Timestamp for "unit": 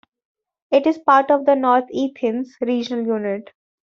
3.05-3.51